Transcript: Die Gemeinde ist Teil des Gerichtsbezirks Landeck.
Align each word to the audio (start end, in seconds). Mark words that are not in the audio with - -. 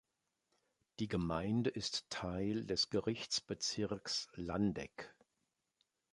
Die 0.97 1.07
Gemeinde 1.07 1.69
ist 1.69 2.09
Teil 2.09 2.65
des 2.65 2.89
Gerichtsbezirks 2.89 4.29
Landeck. 4.33 5.13